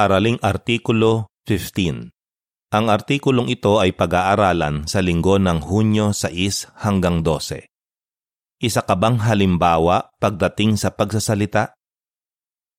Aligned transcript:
Araling 0.00 0.40
Artikulo 0.40 1.28
15 1.44 2.08
Ang 2.72 2.84
artikulong 2.88 3.52
ito 3.52 3.76
ay 3.84 3.92
pag-aaralan 3.92 4.88
sa 4.88 5.04
linggo 5.04 5.36
ng 5.36 5.60
Hunyo 5.60 6.16
6 6.16 6.72
hanggang 6.80 7.20
12. 7.20 7.68
Isa 8.64 8.80
ka 8.80 8.96
bang 8.96 9.20
halimbawa 9.20 10.08
pagdating 10.16 10.80
sa 10.80 10.88
pagsasalita? 10.96 11.76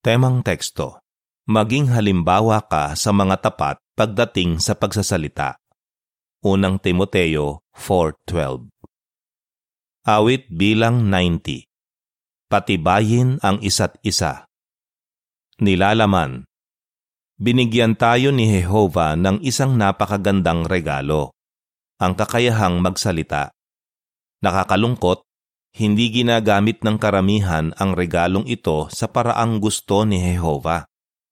Temang 0.02 0.42
teksto 0.42 1.06
Maging 1.46 1.94
halimbawa 1.94 2.65
ka 2.65 2.97
sa 2.97 3.13
mga 3.13 3.38
tapat 3.38 3.78
pagdating 3.94 4.58
sa 4.58 4.74
pagsasalita. 4.74 5.62
Unang 6.42 6.81
Timoteo 6.81 7.62
4.12 7.78 8.65
Awit 10.10 10.49
bilang 10.49 11.06
90 11.06 11.69
Patibayin 12.49 13.38
ang 13.46 13.62
isa't 13.62 14.01
isa. 14.01 14.49
Nilalaman 15.62 16.49
binigyan 17.41 17.98
tayo 17.98 18.30
ni 18.30 18.45
Jehova 18.45 19.18
ng 19.18 19.41
isang 19.41 19.73
napakagandang 19.73 20.70
regalo, 20.70 21.34
ang 21.98 22.14
kakayahang 22.14 22.77
magsalita. 22.77 23.50
Nakakalungkot, 24.45 25.26
hindi 25.73 26.14
ginagamit 26.14 26.86
ng 26.86 27.02
karamihan 27.02 27.73
ang 27.81 27.98
regalong 27.98 28.45
ito 28.45 28.86
sa 28.94 29.09
paraang 29.09 29.58
gusto 29.58 30.05
ni 30.05 30.22
Jehova. 30.22 30.86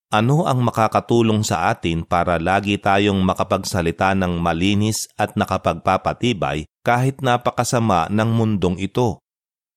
Ano 0.10 0.50
ang 0.50 0.66
makakatulong 0.66 1.46
sa 1.46 1.70
atin 1.70 2.02
para 2.02 2.42
lagi 2.42 2.82
tayong 2.82 3.22
makapagsalita 3.22 4.18
ng 4.18 4.42
malinis 4.42 5.06
at 5.14 5.38
nakapagpapatibay 5.38 6.66
kahit 6.82 7.22
napakasama 7.22 8.10
ng 8.10 8.30
mundong 8.34 8.82
ito? 8.82 9.22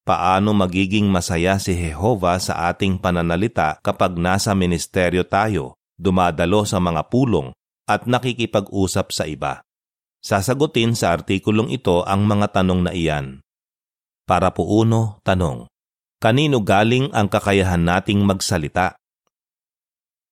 Paano 0.08 0.56
magiging 0.56 1.12
masaya 1.12 1.60
si 1.60 1.76
Jehova 1.76 2.40
sa 2.40 2.72
ating 2.72 2.96
pananalita 2.96 3.76
kapag 3.84 4.16
nasa 4.16 4.56
ministeryo 4.56 5.28
tayo 5.28 5.76
dumadalo 6.02 6.66
sa 6.66 6.82
mga 6.82 7.06
pulong 7.06 7.54
at 7.86 8.10
nakikipag-usap 8.10 9.06
sa 9.14 9.24
iba. 9.30 9.62
Sasagutin 10.22 10.98
sa 10.98 11.14
artikulong 11.14 11.70
ito 11.70 12.02
ang 12.02 12.26
mga 12.26 12.58
tanong 12.58 12.80
na 12.86 12.92
iyan. 12.94 13.42
Para 14.26 14.54
po 14.54 14.66
uno, 14.82 15.18
tanong. 15.26 15.66
Kanino 16.22 16.62
galing 16.62 17.10
ang 17.10 17.26
kakayahan 17.26 17.82
nating 17.82 18.22
magsalita? 18.22 18.94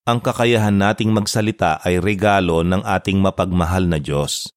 Ang 0.07 0.23
kakayahan 0.23 0.75
nating 0.75 1.11
magsalita 1.11 1.83
ay 1.83 1.99
regalo 1.99 2.63
ng 2.63 2.87
ating 2.87 3.19
mapagmahal 3.19 3.91
na 3.91 3.99
Diyos. 3.99 4.51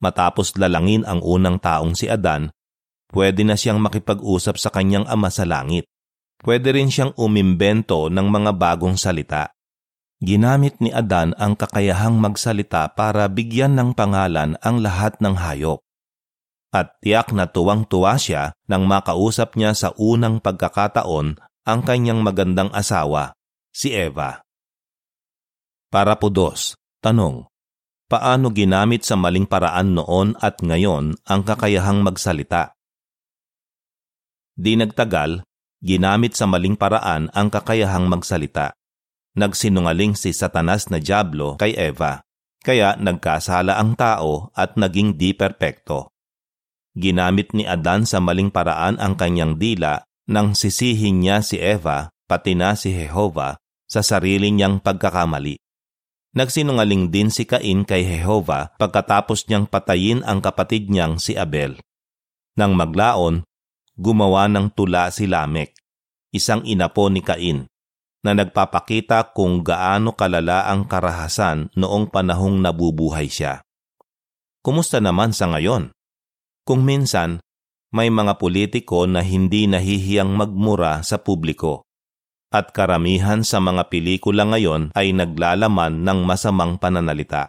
Matapos 0.00 0.54
lalangin 0.56 1.04
ang 1.04 1.20
unang 1.20 1.58
taong 1.60 1.98
si 1.98 2.06
Adan, 2.06 2.48
pwede 3.12 3.42
na 3.42 3.58
siyang 3.58 3.82
makipag-usap 3.82 4.56
sa 4.56 4.70
kanyang 4.70 5.04
ama 5.10 5.28
sa 5.28 5.42
langit. 5.44 5.84
Pwede 6.40 6.72
rin 6.72 6.88
siyang 6.88 7.12
umimbento 7.20 8.08
ng 8.08 8.26
mga 8.30 8.56
bagong 8.56 8.96
salita. 8.96 9.52
Ginamit 10.20 10.76
ni 10.84 10.92
Adan 10.92 11.32
ang 11.40 11.56
kakayahang 11.56 12.20
magsalita 12.20 12.92
para 12.92 13.24
bigyan 13.24 13.72
ng 13.72 13.96
pangalan 13.96 14.52
ang 14.60 14.76
lahat 14.84 15.16
ng 15.16 15.32
hayop. 15.32 15.80
At 16.68 17.00
tiyak 17.00 17.32
na 17.32 17.48
tuwang-tuwa 17.48 18.20
siya 18.20 18.52
nang 18.68 18.84
makausap 18.84 19.56
niya 19.56 19.72
sa 19.72 19.96
unang 19.96 20.44
pagkakataon 20.44 21.40
ang 21.40 21.80
kanyang 21.80 22.20
magandang 22.20 22.68
asawa, 22.76 23.32
si 23.72 23.96
Eva. 23.96 24.44
Para 25.88 26.20
po 26.20 26.28
dos, 26.28 26.76
tanong, 27.00 27.48
paano 28.04 28.52
ginamit 28.52 29.08
sa 29.08 29.16
maling 29.16 29.48
paraan 29.48 29.96
noon 29.96 30.36
at 30.36 30.60
ngayon 30.60 31.16
ang 31.24 31.40
kakayahang 31.48 32.04
magsalita? 32.04 32.76
Di 34.52 34.76
nagtagal, 34.76 35.48
ginamit 35.80 36.36
sa 36.36 36.44
maling 36.44 36.76
paraan 36.76 37.32
ang 37.32 37.48
kakayahang 37.48 38.04
magsalita 38.04 38.76
nagsinungaling 39.38 40.18
si 40.18 40.34
Satanas 40.34 40.90
na 40.90 40.98
Diablo 40.98 41.58
kay 41.60 41.74
Eva, 41.76 42.22
kaya 42.60 42.96
nagkasala 42.98 43.78
ang 43.78 43.96
tao 43.96 44.52
at 44.52 44.76
naging 44.76 45.16
di 45.16 45.32
perpekto. 45.32 46.12
Ginamit 46.92 47.54
ni 47.54 47.64
Adan 47.64 48.04
sa 48.04 48.18
maling 48.18 48.50
paraan 48.50 48.98
ang 48.98 49.14
kanyang 49.14 49.56
dila 49.56 50.02
nang 50.26 50.58
sisihin 50.58 51.22
niya 51.22 51.40
si 51.40 51.56
Eva 51.56 52.10
pati 52.26 52.58
na 52.58 52.74
si 52.74 52.94
Jehova 52.94 53.58
sa 53.90 54.02
sarili 54.02 54.50
niyang 54.54 54.78
pagkakamali. 54.82 55.58
Nagsinungaling 56.30 57.10
din 57.10 57.26
si 57.26 57.42
Cain 57.42 57.82
kay 57.82 58.06
Jehova 58.06 58.70
pagkatapos 58.78 59.50
niyang 59.50 59.66
patayin 59.66 60.22
ang 60.22 60.38
kapatid 60.38 60.86
niyang 60.86 61.18
si 61.18 61.34
Abel. 61.34 61.78
Nang 62.54 62.78
maglaon, 62.78 63.42
gumawa 63.98 64.46
ng 64.46 64.70
tula 64.74 65.10
si 65.10 65.26
Lamek, 65.26 65.74
isang 66.30 66.62
inapo 66.62 67.10
ni 67.10 67.22
Cain, 67.22 67.69
na 68.20 68.36
nagpapakita 68.36 69.32
kung 69.32 69.64
gaano 69.64 70.12
kalala 70.12 70.68
ang 70.68 70.84
karahasan 70.84 71.72
noong 71.72 72.12
panahong 72.12 72.60
nabubuhay 72.60 73.32
siya. 73.32 73.64
Kumusta 74.60 75.00
naman 75.00 75.32
sa 75.32 75.48
ngayon? 75.48 75.88
Kung 76.68 76.84
minsan, 76.84 77.40
may 77.90 78.12
mga 78.12 78.36
politiko 78.36 79.08
na 79.08 79.24
hindi 79.24 79.64
nahihiyang 79.64 80.30
magmura 80.30 81.00
sa 81.00 81.18
publiko. 81.18 81.88
At 82.50 82.74
karamihan 82.74 83.40
sa 83.46 83.62
mga 83.62 83.88
pelikula 83.88 84.44
ngayon 84.44 84.92
ay 84.92 85.14
naglalaman 85.16 86.02
ng 86.02 86.18
masamang 86.26 86.76
pananalita. 86.76 87.48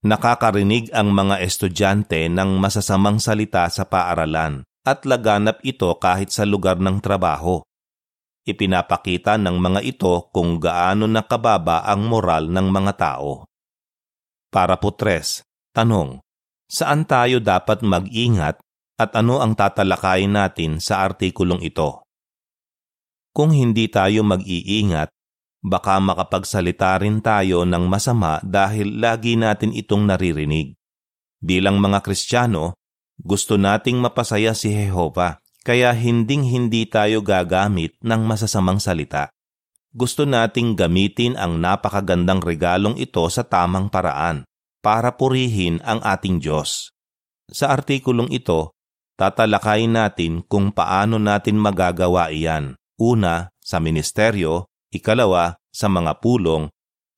Nakakarinig 0.00 0.92
ang 0.96 1.12
mga 1.12 1.44
estudyante 1.44 2.28
ng 2.28 2.56
masasamang 2.56 3.20
salita 3.20 3.68
sa 3.68 3.84
paaralan 3.84 4.64
at 4.84 5.04
laganap 5.04 5.60
ito 5.60 5.92
kahit 6.00 6.32
sa 6.32 6.48
lugar 6.48 6.80
ng 6.80 7.04
trabaho 7.04 7.60
ipinapakita 8.46 9.36
ng 9.36 9.56
mga 9.60 9.80
ito 9.84 10.28
kung 10.32 10.56
gaano 10.56 11.04
nakababa 11.04 11.84
ang 11.84 12.08
moral 12.08 12.48
ng 12.48 12.66
mga 12.68 12.92
tao. 12.96 13.44
Para 14.50 14.80
po 14.80 14.90
tres, 14.90 15.46
tanong, 15.76 16.18
saan 16.66 17.06
tayo 17.06 17.38
dapat 17.38 17.86
mag-ingat 17.86 18.58
at 18.98 19.10
ano 19.14 19.38
ang 19.40 19.54
tatalakayin 19.54 20.34
natin 20.34 20.82
sa 20.82 21.06
artikulong 21.06 21.62
ito? 21.62 22.04
Kung 23.30 23.54
hindi 23.54 23.86
tayo 23.86 24.26
mag-iingat, 24.26 25.08
baka 25.62 26.00
makapagsalita 26.02 26.98
rin 26.98 27.22
tayo 27.22 27.62
ng 27.62 27.84
masama 27.86 28.42
dahil 28.42 28.98
lagi 28.98 29.38
natin 29.38 29.70
itong 29.70 30.08
naririnig. 30.08 30.74
Bilang 31.38 31.78
mga 31.78 32.02
Kristiyano, 32.02 32.74
gusto 33.20 33.60
nating 33.60 34.00
mapasaya 34.00 34.56
si 34.56 34.72
Jehova 34.72 35.40
kaya 35.60 35.92
hinding-hindi 35.92 36.88
tayo 36.88 37.20
gagamit 37.20 37.96
ng 38.00 38.22
masasamang 38.24 38.80
salita. 38.80 39.28
Gusto 39.90 40.22
nating 40.22 40.78
gamitin 40.78 41.34
ang 41.34 41.58
napakagandang 41.58 42.38
regalong 42.40 42.94
ito 42.94 43.26
sa 43.26 43.42
tamang 43.42 43.90
paraan 43.90 44.46
para 44.80 45.12
purihin 45.18 45.82
ang 45.82 46.00
ating 46.00 46.40
Diyos. 46.40 46.94
Sa 47.50 47.74
artikulong 47.74 48.30
ito, 48.30 48.72
tatalakayin 49.18 49.98
natin 49.98 50.46
kung 50.46 50.70
paano 50.70 51.18
natin 51.18 51.58
magagawa 51.58 52.30
iyan. 52.30 52.78
Una, 52.96 53.50
sa 53.58 53.82
ministeryo, 53.82 54.70
ikalawa, 54.94 55.58
sa 55.74 55.90
mga 55.90 56.22
pulong, 56.22 56.70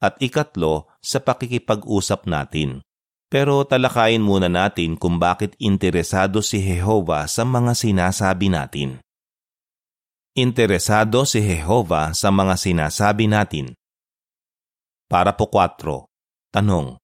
at 0.02 0.18
ikatlo, 0.18 0.90
sa 0.98 1.22
pakikipag-usap 1.22 2.26
natin. 2.26 2.82
Pero 3.32 3.64
talakayin 3.64 4.20
muna 4.20 4.52
natin 4.52 4.92
kung 4.92 5.16
bakit 5.16 5.56
interesado 5.56 6.44
si 6.44 6.60
Jehova 6.60 7.24
sa 7.24 7.48
mga 7.48 7.72
sinasabi 7.72 8.52
natin. 8.52 9.00
Interesado 10.36 11.24
si 11.24 11.40
Jehova 11.40 12.12
sa 12.12 12.28
mga 12.28 12.60
sinasabi 12.60 13.32
natin. 13.32 13.72
Para 15.08 15.32
po 15.32 15.48
4. 15.48 16.04
Tanong. 16.52 17.00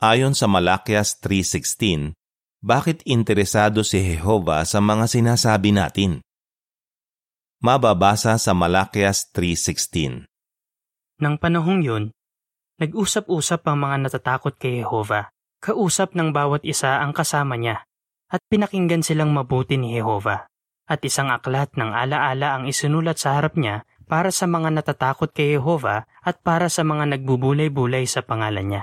Ayon 0.00 0.32
sa 0.32 0.48
Malakias 0.48 1.20
3.16, 1.20 2.16
bakit 2.64 3.04
interesado 3.04 3.84
si 3.84 4.00
Jehova 4.00 4.64
sa 4.64 4.80
mga 4.80 5.04
sinasabi 5.04 5.76
natin? 5.76 6.24
Mababasa 7.60 8.40
sa 8.40 8.56
Malakias 8.56 9.28
3.16 9.28 10.24
Nang 11.20 11.36
panahong 11.36 11.84
yun, 11.84 12.04
nag-usap-usap 12.80 13.60
ang 13.68 13.84
mga 13.84 14.08
natatakot 14.08 14.56
kay 14.56 14.80
Jehova 14.80 15.35
Kausap 15.66 16.14
ng 16.14 16.30
bawat 16.30 16.62
isa 16.62 17.02
ang 17.02 17.10
kasama 17.10 17.58
niya 17.58 17.82
at 18.30 18.38
pinakinggan 18.46 19.02
silang 19.02 19.34
mabuti 19.34 19.74
ni 19.74 19.98
Jehova. 19.98 20.46
At 20.86 21.02
isang 21.02 21.26
aklat 21.26 21.74
ng 21.74 21.90
alaala 21.90 22.54
ang 22.54 22.70
isinulat 22.70 23.18
sa 23.18 23.34
harap 23.34 23.58
niya 23.58 23.82
para 24.06 24.30
sa 24.30 24.46
mga 24.46 24.70
natatakot 24.70 25.34
kay 25.34 25.58
Jehova 25.58 26.06
at 26.22 26.38
para 26.46 26.70
sa 26.70 26.86
mga 26.86 27.18
nagbubulay-bulay 27.18 28.06
sa 28.06 28.22
pangalan 28.22 28.62
niya. 28.62 28.82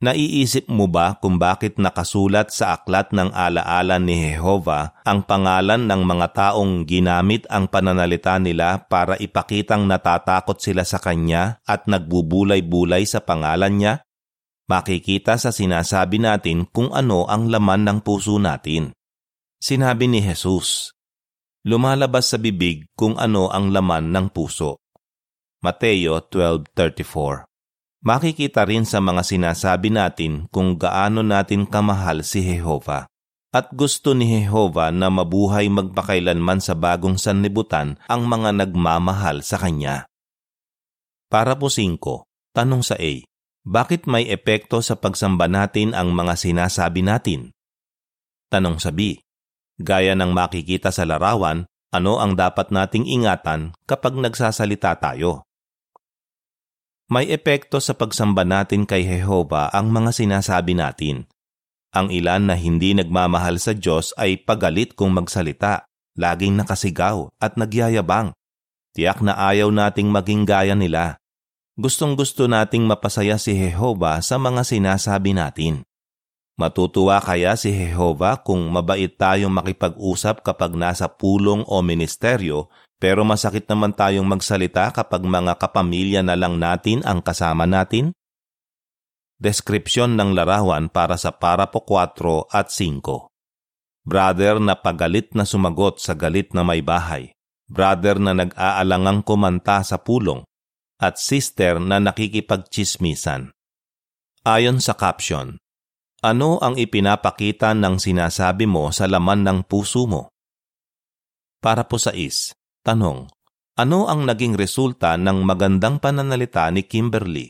Naiisip 0.00 0.64
mo 0.72 0.88
ba 0.88 1.20
kung 1.20 1.36
bakit 1.36 1.76
nakasulat 1.76 2.48
sa 2.48 2.80
aklat 2.80 3.12
ng 3.12 3.28
alaala 3.36 4.00
ni 4.00 4.32
Jehova 4.32 4.96
ang 5.04 5.28
pangalan 5.28 5.84
ng 5.84 6.02
mga 6.08 6.26
taong 6.32 6.88
ginamit 6.88 7.44
ang 7.52 7.68
pananalita 7.68 8.40
nila 8.40 8.88
para 8.88 9.20
ipakitang 9.20 9.84
natatakot 9.84 10.56
sila 10.56 10.88
sa 10.88 10.96
Kanya 10.96 11.60
at 11.68 11.84
nagbubulay-bulay 11.84 13.04
sa 13.04 13.20
pangalan 13.20 13.76
niya? 13.76 13.94
Makikita 14.70 15.36
sa 15.36 15.52
sinasabi 15.52 16.20
natin 16.20 16.64
kung 16.68 16.92
ano 16.92 17.28
ang 17.28 17.52
laman 17.52 17.84
ng 17.84 17.98
puso 18.00 18.40
natin. 18.40 18.92
Sinabi 19.60 20.08
ni 20.08 20.20
Jesus, 20.20 20.92
lumalabas 21.64 22.32
sa 22.32 22.36
bibig 22.36 22.84
kung 22.92 23.16
ano 23.16 23.48
ang 23.48 23.72
laman 23.72 24.12
ng 24.12 24.26
puso. 24.32 24.80
Mateo 25.64 26.20
12.34 26.20 27.48
Makikita 28.04 28.68
rin 28.68 28.84
sa 28.84 29.00
mga 29.00 29.24
sinasabi 29.24 29.88
natin 29.88 30.44
kung 30.52 30.76
gaano 30.76 31.24
natin 31.24 31.64
kamahal 31.64 32.20
si 32.20 32.44
Jehova. 32.44 33.08
At 33.48 33.72
gusto 33.72 34.12
ni 34.12 34.28
Jehova 34.28 34.92
na 34.92 35.08
mabuhay 35.08 35.72
magpakailanman 35.72 36.60
sa 36.60 36.76
bagong 36.76 37.16
sanlibutan 37.16 37.96
ang 38.04 38.28
mga 38.28 38.60
nagmamahal 38.60 39.40
sa 39.40 39.56
Kanya. 39.56 40.04
Para 41.32 41.56
po 41.56 41.72
5. 41.72 41.96
Tanong 42.52 42.84
sa 42.84 43.00
A. 43.00 43.24
Bakit 43.64 44.04
may 44.04 44.28
epekto 44.28 44.84
sa 44.84 44.92
pagsamba 44.92 45.48
natin 45.48 45.96
ang 45.96 46.12
mga 46.12 46.36
sinasabi 46.36 47.00
natin? 47.00 47.56
Tanong 48.52 48.76
sa 48.76 48.92
B. 48.92 49.24
Gaya 49.80 50.12
ng 50.12 50.36
makikita 50.36 50.92
sa 50.92 51.08
larawan, 51.08 51.64
ano 51.88 52.20
ang 52.20 52.36
dapat 52.36 52.68
nating 52.68 53.08
ingatan 53.08 53.72
kapag 53.88 54.20
nagsasalita 54.20 55.00
tayo? 55.00 55.48
May 57.08 57.32
epekto 57.32 57.80
sa 57.80 57.96
pagsamba 57.96 58.44
natin 58.44 58.84
kay 58.84 59.08
Jehova 59.08 59.72
ang 59.72 59.88
mga 59.88 60.12
sinasabi 60.12 60.76
natin. 60.76 61.24
Ang 61.96 62.12
ilan 62.12 62.44
na 62.44 62.60
hindi 62.60 62.92
nagmamahal 62.92 63.56
sa 63.56 63.72
Diyos 63.72 64.12
ay 64.20 64.44
pagalit 64.44 64.92
kung 64.92 65.16
magsalita, 65.16 65.88
laging 66.20 66.60
nakasigaw 66.60 67.32
at 67.40 67.56
nagyayabang. 67.56 68.36
Tiyak 68.92 69.24
na 69.24 69.40
ayaw 69.40 69.72
nating 69.72 70.12
maging 70.12 70.44
gaya 70.44 70.76
nila. 70.76 71.16
Gustong 71.74 72.14
gusto 72.14 72.46
nating 72.46 72.86
mapasaya 72.86 73.34
si 73.34 73.58
Jehova 73.58 74.22
sa 74.22 74.38
mga 74.38 74.62
sinasabi 74.62 75.34
natin. 75.34 75.82
Matutuwa 76.54 77.18
kaya 77.18 77.58
si 77.58 77.74
Jehova 77.74 78.38
kung 78.38 78.62
mabait 78.70 79.10
tayong 79.10 79.50
makipag-usap 79.50 80.46
kapag 80.46 80.78
nasa 80.78 81.10
pulong 81.10 81.66
o 81.66 81.82
ministeryo 81.82 82.70
pero 83.02 83.26
masakit 83.26 83.66
naman 83.66 83.90
tayong 83.90 84.22
magsalita 84.22 84.94
kapag 84.94 85.26
mga 85.26 85.58
kapamilya 85.58 86.22
na 86.22 86.38
lang 86.38 86.62
natin 86.62 87.02
ang 87.02 87.18
kasama 87.18 87.66
natin? 87.66 88.14
Deskripsyon 89.42 90.14
ng 90.14 90.30
larawan 90.30 90.86
para 90.86 91.18
sa 91.18 91.34
parapo 91.34 91.82
4 91.82 92.54
at 92.54 92.70
5. 92.70 93.02
Brother 94.06 94.62
na 94.62 94.78
pagalit 94.78 95.34
na 95.34 95.42
sumagot 95.42 95.98
sa 95.98 96.14
galit 96.14 96.54
na 96.54 96.62
may 96.62 96.86
bahay. 96.86 97.34
Brother 97.66 98.22
na 98.22 98.30
nag-aalangang 98.30 99.26
kumanta 99.26 99.82
sa 99.82 99.98
pulong. 99.98 100.46
At 101.00 101.18
sister 101.18 101.82
na 101.82 101.98
nakikipagchismisan. 101.98 103.50
Ayon 104.46 104.78
sa 104.78 104.94
caption, 104.94 105.58
ano 106.24 106.62
ang 106.62 106.78
ipinapakita 106.80 107.76
ng 107.76 108.00
sinasabi 108.00 108.64
mo 108.64 108.88
sa 108.94 109.10
laman 109.10 109.44
ng 109.44 109.58
puso 109.66 110.06
mo? 110.06 110.30
Para 111.60 111.84
po 111.84 111.96
sa 111.96 112.12
is, 112.12 112.52
Tanong, 112.84 113.32
ano 113.80 114.04
ang 114.12 114.28
naging 114.28 114.60
resulta 114.60 115.16
ng 115.16 115.40
magandang 115.40 115.96
pananalita 115.96 116.68
ni 116.68 116.84
Kimberly? 116.84 117.48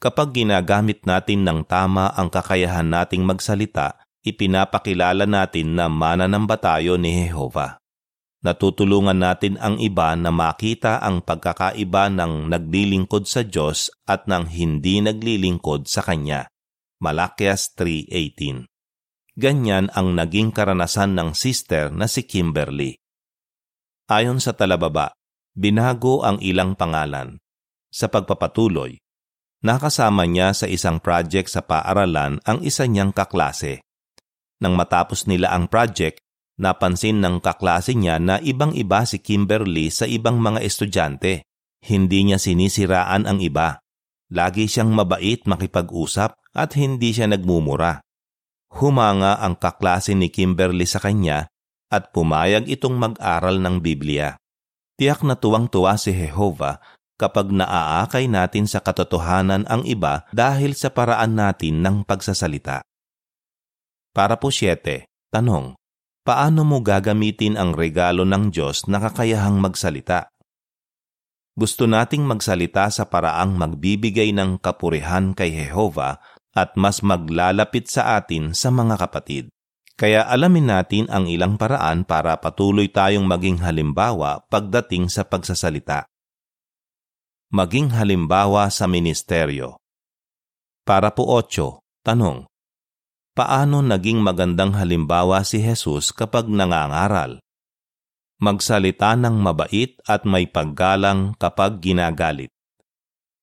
Kapag 0.00 0.32
ginagamit 0.32 1.04
natin 1.04 1.44
ng 1.44 1.68
tama 1.68 2.08
ang 2.16 2.32
kakayahan 2.32 2.88
nating 2.88 3.20
magsalita, 3.20 4.00
ipinapakilala 4.24 5.28
natin 5.28 5.76
na 5.76 5.92
mananamba 5.92 6.56
tayo 6.56 6.96
ni 6.96 7.28
Jehova. 7.28 7.76
Natutulungan 8.40 9.20
natin 9.20 9.60
ang 9.60 9.76
iba 9.76 10.16
na 10.16 10.32
makita 10.32 10.96
ang 11.04 11.20
pagkakaiba 11.20 12.08
ng 12.08 12.48
naglilingkod 12.48 13.28
sa 13.28 13.44
Diyos 13.44 13.92
at 14.08 14.24
ng 14.24 14.48
hindi 14.48 15.04
naglilingkod 15.04 15.84
sa 15.84 16.00
Kanya. 16.00 16.48
Malakias 17.04 17.76
3.18 17.76 18.64
Ganyan 19.36 19.92
ang 19.92 20.16
naging 20.16 20.56
karanasan 20.56 21.20
ng 21.20 21.36
sister 21.36 21.92
na 21.92 22.08
si 22.08 22.24
Kimberly. 22.24 22.96
Ayon 24.08 24.40
sa 24.40 24.56
talababa, 24.56 25.12
binago 25.52 26.24
ang 26.24 26.40
ilang 26.40 26.72
pangalan. 26.72 27.36
Sa 27.92 28.08
pagpapatuloy, 28.08 28.96
nakasama 29.60 30.24
niya 30.24 30.56
sa 30.56 30.64
isang 30.64 30.96
project 30.96 31.52
sa 31.52 31.60
paaralan 31.60 32.40
ang 32.48 32.64
isa 32.64 32.88
niyang 32.88 33.12
kaklase. 33.12 33.84
Nang 34.64 34.80
matapos 34.80 35.28
nila 35.28 35.52
ang 35.52 35.68
project, 35.68 36.24
napansin 36.60 37.24
ng 37.24 37.40
kaklase 37.40 37.96
niya 37.96 38.20
na 38.20 38.36
ibang-iba 38.44 39.08
si 39.08 39.16
Kimberly 39.16 39.88
sa 39.88 40.04
ibang 40.04 40.36
mga 40.36 40.60
estudyante. 40.60 41.48
Hindi 41.80 42.28
niya 42.28 42.36
sinisiraan 42.36 43.24
ang 43.24 43.40
iba. 43.40 43.80
Lagi 44.28 44.68
siyang 44.68 44.92
mabait 44.92 45.40
makipag-usap 45.48 46.36
at 46.52 46.70
hindi 46.76 47.16
siya 47.16 47.32
nagmumura. 47.32 48.04
Humanga 48.76 49.40
ang 49.40 49.56
kaklase 49.56 50.12
ni 50.12 50.28
Kimberly 50.28 50.84
sa 50.84 51.00
kanya 51.00 51.48
at 51.88 52.12
pumayag 52.12 52.68
itong 52.68 52.94
mag-aral 52.94 53.58
ng 53.58 53.80
Biblia. 53.80 54.36
Tiyak 55.00 55.24
na 55.24 55.34
tuwang-tuwa 55.34 55.96
si 55.96 56.12
Jehova 56.12 56.78
kapag 57.16 57.48
naaakay 57.48 58.28
natin 58.28 58.68
sa 58.68 58.84
katotohanan 58.84 59.64
ang 59.66 59.82
iba 59.88 60.28
dahil 60.30 60.76
sa 60.76 60.92
paraan 60.92 61.34
natin 61.34 61.80
ng 61.80 62.04
pagsasalita. 62.04 62.84
Para 64.12 64.36
po 64.36 64.52
siyete, 64.52 65.08
tanong, 65.32 65.79
paano 66.30 66.62
mo 66.62 66.78
gagamitin 66.78 67.58
ang 67.58 67.74
regalo 67.74 68.22
ng 68.22 68.54
Diyos 68.54 68.86
na 68.86 69.02
kakayahang 69.02 69.58
magsalita? 69.58 70.30
Gusto 71.58 71.90
nating 71.90 72.22
magsalita 72.22 72.86
sa 72.86 73.10
paraang 73.10 73.58
magbibigay 73.58 74.30
ng 74.30 74.62
kapurihan 74.62 75.34
kay 75.34 75.50
Jehova 75.50 76.22
at 76.54 76.78
mas 76.78 77.02
maglalapit 77.02 77.90
sa 77.90 78.14
atin 78.14 78.54
sa 78.54 78.70
mga 78.70 79.02
kapatid. 79.02 79.50
Kaya 79.98 80.22
alamin 80.30 80.70
natin 80.70 81.10
ang 81.10 81.26
ilang 81.26 81.58
paraan 81.58 82.06
para 82.06 82.38
patuloy 82.38 82.86
tayong 82.86 83.26
maging 83.26 83.58
halimbawa 83.66 84.46
pagdating 84.46 85.10
sa 85.10 85.26
pagsasalita. 85.26 86.06
Maging 87.50 87.90
halimbawa 87.90 88.70
sa 88.70 88.86
ministeryo. 88.86 89.82
Para 90.86 91.10
po 91.10 91.26
8, 91.26 92.06
tanong. 92.06 92.46
Paano 93.40 93.80
naging 93.80 94.20
magandang 94.20 94.76
halimbawa 94.76 95.40
si 95.48 95.64
Jesus 95.64 96.12
kapag 96.12 96.44
nangangaral? 96.44 97.40
Magsalita 98.36 99.16
ng 99.16 99.32
mabait 99.32 99.96
at 100.04 100.28
may 100.28 100.44
paggalang 100.44 101.32
kapag 101.40 101.80
ginagalit. 101.80 102.52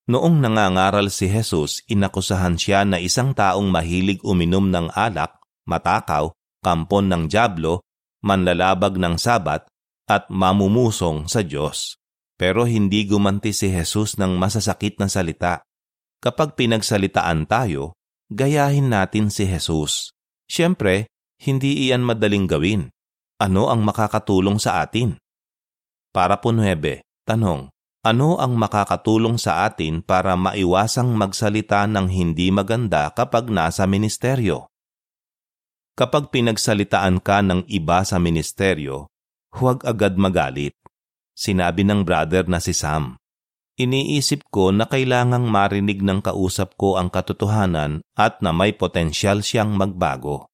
Noong 0.06 0.38
nangangaral 0.38 1.10
si 1.10 1.26
Jesus, 1.26 1.82
inakusahan 1.90 2.62
siya 2.62 2.86
na 2.86 3.02
isang 3.02 3.34
taong 3.34 3.74
mahilig 3.74 4.22
uminom 4.22 4.70
ng 4.70 4.94
alak, 4.94 5.34
matakaw, 5.66 6.30
kampon 6.62 7.10
ng 7.10 7.26
Diablo, 7.26 7.82
manlalabag 8.22 9.02
ng 9.02 9.18
sabat, 9.18 9.66
at 10.06 10.30
mamumusong 10.30 11.26
sa 11.26 11.42
Diyos. 11.42 11.98
Pero 12.38 12.70
hindi 12.70 13.02
gumanti 13.10 13.50
si 13.50 13.74
Jesus 13.74 14.14
ng 14.22 14.38
masasakit 14.38 15.02
na 15.02 15.10
salita. 15.10 15.66
Kapag 16.22 16.54
pinagsalitaan 16.54 17.50
tayo, 17.50 17.98
gayahin 18.32 18.92
natin 18.92 19.32
si 19.32 19.48
Jesus. 19.48 20.12
Siyempre, 20.48 21.12
hindi 21.44 21.88
iyan 21.88 22.04
madaling 22.04 22.48
gawin. 22.48 22.82
Ano 23.38 23.70
ang 23.70 23.86
makakatulong 23.86 24.58
sa 24.58 24.82
atin? 24.82 25.20
Para 26.10 26.42
po 26.42 26.50
9, 26.50 27.04
tanong, 27.28 27.70
ano 28.08 28.40
ang 28.40 28.56
makakatulong 28.56 29.36
sa 29.36 29.68
atin 29.68 30.00
para 30.00 30.34
maiwasang 30.40 31.12
magsalita 31.12 31.86
ng 31.92 32.08
hindi 32.08 32.50
maganda 32.50 33.12
kapag 33.12 33.52
nasa 33.52 33.84
ministeryo? 33.84 34.72
Kapag 35.98 36.32
pinagsalitaan 36.32 37.20
ka 37.20 37.44
ng 37.44 37.68
iba 37.68 38.06
sa 38.08 38.22
ministeryo, 38.22 39.12
huwag 39.58 39.84
agad 39.84 40.16
magalit. 40.16 40.78
Sinabi 41.38 41.86
ng 41.86 42.02
brother 42.08 42.48
na 42.50 42.64
si 42.64 42.74
Sam. 42.74 43.20
Iniisip 43.78 44.50
ko 44.50 44.74
na 44.74 44.90
kailangang 44.90 45.46
marinig 45.54 46.02
ng 46.02 46.26
kausap 46.26 46.74
ko 46.82 46.98
ang 46.98 47.14
katotohanan 47.14 48.02
at 48.18 48.42
na 48.42 48.50
may 48.50 48.74
potensyal 48.74 49.46
siyang 49.46 49.78
magbago. 49.78 50.50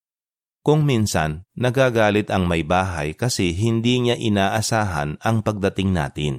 Kung 0.60 0.84
minsan, 0.84 1.48
nagagalit 1.56 2.28
ang 2.28 2.52
may 2.52 2.68
bahay 2.68 3.16
kasi 3.16 3.56
hindi 3.56 4.04
niya 4.04 4.20
inaasahan 4.20 5.24
ang 5.24 5.40
pagdating 5.40 5.96
natin. 5.96 6.34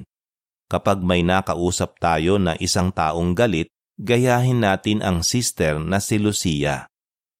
Kapag 0.69 1.01
may 1.01 1.25
nakausap 1.25 1.97
tayo 1.97 2.37
na 2.37 2.53
isang 2.61 2.93
taong 2.93 3.33
galit, 3.33 3.69
gayahin 3.97 4.61
natin 4.61 5.01
ang 5.01 5.25
sister 5.25 5.81
na 5.81 5.97
si 5.97 6.21
Lucia 6.21 6.89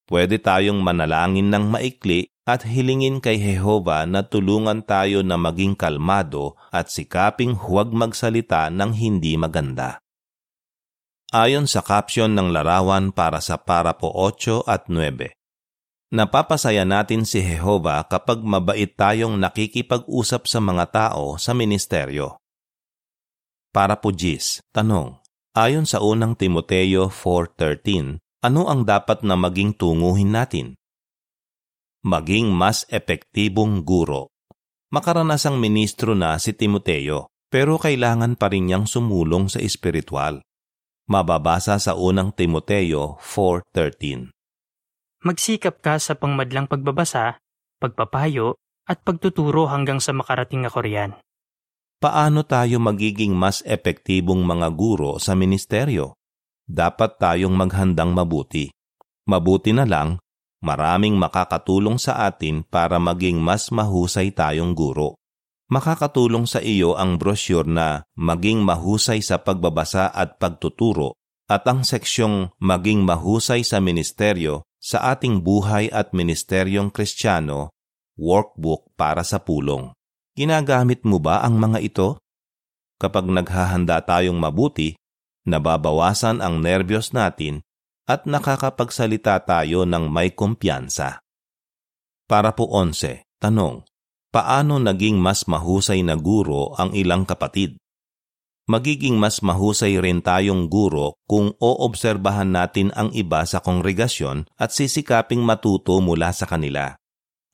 pwede 0.09 0.41
tayong 0.41 0.81
manalangin 0.81 1.49
ng 1.53 1.65
maikli 1.69 2.29
at 2.45 2.61
hilingin 2.61 3.17
kay 3.17 3.41
Jehova 3.41 4.05
na 4.05 4.21
tulungan 4.21 4.85
tayo 4.85 5.25
na 5.25 5.37
maging 5.37 5.73
kalmado 5.73 6.53
at 6.69 6.93
sikaping 6.93 7.57
huwag 7.57 7.89
magsalita 7.89 8.69
ng 8.69 8.93
hindi 8.93 9.33
maganda. 9.33 9.97
Ayon 11.33 11.65
sa 11.65 11.81
caption 11.81 12.37
ng 12.37 12.53
larawan 12.53 13.09
para 13.09 13.41
sa 13.41 13.57
parapo 13.57 14.13
8 14.13 14.69
at 14.69 14.87
9, 14.87 15.33
Napapasaya 16.15 16.85
natin 16.85 17.25
si 17.25 17.41
Jehova 17.41 17.99
kapag 18.05 18.39
mabait 18.45 18.87
tayong 18.87 19.35
nakikipag-usap 19.41 20.45
sa 20.45 20.61
mga 20.61 20.85
tao 20.93 21.35
sa 21.41 21.57
ministeryo. 21.57 22.37
Para 23.73 23.99
po 23.99 24.15
Gis, 24.15 24.63
tanong, 24.71 25.19
ayon 25.57 25.83
sa 25.83 25.99
unang 25.99 26.37
Timoteo 26.37 27.11
4.13, 27.11 28.21
ano 28.45 28.69
ang 28.69 28.85
dapat 28.85 29.25
na 29.25 29.33
maging 29.33 29.73
tunguhin 29.73 30.29
natin? 30.29 30.77
Maging 32.05 32.53
mas 32.53 32.85
epektibong 32.93 33.81
guro. 33.81 34.29
Makaranasang 34.93 35.57
ministro 35.57 36.13
na 36.13 36.37
si 36.37 36.53
Timoteo, 36.53 37.33
pero 37.49 37.81
kailangan 37.81 38.37
pa 38.37 38.53
rin 38.53 38.69
niyang 38.69 38.85
sumulong 38.85 39.49
sa 39.49 39.57
espiritual. 39.57 40.45
Mababasa 41.09 41.81
sa 41.81 41.97
unang 41.97 42.29
Timoteo 42.37 43.17
4.13 43.17 44.29
Magsikap 45.25 45.81
ka 45.81 45.97
sa 45.97 46.13
pangmadlang 46.13 46.69
pagbabasa, 46.69 47.41
pagpapayo, 47.81 48.61
at 48.85 49.01
pagtuturo 49.01 49.65
hanggang 49.65 49.97
sa 49.97 50.13
makarating 50.13 50.69
ako 50.69 50.85
riyan. 50.85 51.11
Paano 51.97 52.45
tayo 52.45 52.77
magiging 52.77 53.33
mas 53.33 53.65
epektibong 53.65 54.45
mga 54.45 54.69
guro 54.77 55.17
sa 55.17 55.33
ministeryo? 55.33 56.13
Dapat 56.65 57.21
tayong 57.21 57.53
maghandang 57.53 58.09
mabuti. 58.09 58.73
Mabuti 59.29 59.69
na 59.73 59.85
lang, 59.85 60.17
maraming 60.65 61.13
makakatulong 61.13 62.01
sa 62.01 62.25
atin 62.25 62.65
para 62.65 62.97
maging 62.97 63.37
mas 63.37 63.69
mahusay 63.69 64.33
tayong 64.33 64.73
guro. 64.73 65.17
Makakatulong 65.65 66.45
sa 66.45 66.61
iyo 66.61 66.93
ang 66.93 67.17
brochure 67.17 67.65
na 67.65 68.05
Maging 68.13 68.61
Mahusay 68.61 69.17
sa 69.25 69.41
Pagbabasa 69.41 70.13
at 70.13 70.37
Pagtuturo 70.37 71.17
at 71.49 71.65
ang 71.65 71.81
seksyong 71.81 72.53
Maging 72.61 73.01
Mahusay 73.01 73.65
sa 73.65 73.81
Ministeryo 73.81 74.61
sa 74.77 75.09
ating 75.09 75.41
buhay 75.41 75.89
at 75.89 76.13
ministeryong 76.13 76.93
kristyano, 76.93 77.73
workbook 78.13 78.93
para 78.93 79.25
sa 79.25 79.41
pulong. 79.41 79.89
Ginagamit 80.37 81.01
mo 81.01 81.17
ba 81.17 81.41
ang 81.41 81.57
mga 81.57 81.81
ito? 81.81 82.21
Kapag 83.01 83.25
naghahanda 83.25 84.05
tayong 84.05 84.37
mabuti, 84.37 84.93
nababawasan 85.45 86.43
ang 86.43 86.59
nervyos 86.59 87.13
natin 87.13 87.61
at 88.05 88.25
nakakapagsalita 88.29 89.41
tayo 89.45 89.85
ng 89.85 90.09
may 90.11 90.33
kumpiyansa. 90.33 91.21
Para 92.25 92.53
po 92.53 92.69
11, 92.69 93.25
tanong, 93.37 93.85
paano 94.33 94.81
naging 94.81 95.17
mas 95.21 95.45
mahusay 95.45 96.01
na 96.01 96.17
guro 96.17 96.73
ang 96.77 96.93
ilang 96.93 97.25
kapatid? 97.25 97.77
magiging 98.65 99.15
mas 99.21 99.45
mahusay 99.45 100.01
rin 100.01 100.25
tayong 100.25 100.65
guro 100.65 101.21
kung 101.29 101.53
oobserbahan 101.61 102.49
natin 102.49 102.89
ang 102.97 103.13
iba 103.13 103.45
sa 103.45 103.61
kongregasyon 103.61 104.49
at 104.57 104.73
sisikaping 104.73 105.41
matuto 105.41 106.01
mula 106.01 106.33
sa 106.33 106.49
kanila. 106.49 106.97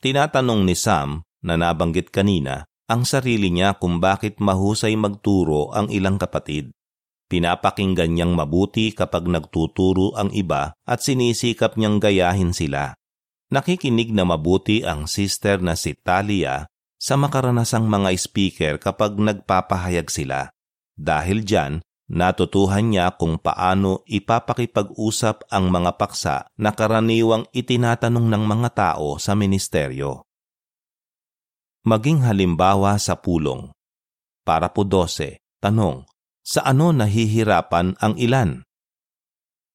Tinatanong 0.02 0.64
ni 0.66 0.74
Sam, 0.74 1.22
na 1.44 1.60
nabanggit 1.60 2.10
kanina, 2.10 2.66
ang 2.88 3.06
sarili 3.06 3.52
niya 3.54 3.78
kung 3.78 4.02
bakit 4.02 4.40
mahusay 4.42 4.96
magturo 4.98 5.72
ang 5.76 5.92
ilang 5.92 6.18
kapatid. 6.18 6.74
Pinapakinggan 7.32 8.12
niyang 8.12 8.36
mabuti 8.36 8.92
kapag 8.92 9.24
nagtuturo 9.24 10.12
ang 10.20 10.36
iba 10.36 10.76
at 10.84 11.00
sinisikap 11.00 11.80
niyang 11.80 12.04
gayahin 12.04 12.52
sila. 12.52 12.92
Nakikinig 13.56 14.12
na 14.12 14.28
mabuti 14.28 14.84
ang 14.84 15.08
sister 15.08 15.64
na 15.64 15.80
si 15.80 15.96
Talia 15.96 16.68
sa 17.00 17.16
makaranasang 17.16 17.88
mga 17.88 18.12
speaker 18.20 18.76
kapag 18.84 19.16
nagpapahayag 19.16 20.12
sila. 20.12 20.52
Dahil 21.00 21.48
dyan, 21.48 21.80
natutuhan 22.12 22.92
niya 22.92 23.16
kung 23.16 23.40
paano 23.40 24.04
ipapakipag-usap 24.12 25.48
ang 25.48 25.72
mga 25.72 25.96
paksa 25.96 26.52
na 26.60 26.76
karaniwang 26.76 27.48
itinatanong 27.56 28.28
ng 28.28 28.44
mga 28.44 28.70
tao 28.76 29.16
sa 29.16 29.40
ministeryo. 29.40 30.28
Maging 31.88 32.28
halimbawa 32.28 33.00
sa 33.00 33.16
pulong. 33.16 33.72
Para 34.44 34.68
po 34.68 34.84
12, 34.84 35.40
tanong, 35.64 36.11
sa 36.42 36.66
ano 36.66 36.94
nahihirapan 36.94 37.98
ang 38.02 38.14
ilan? 38.18 38.66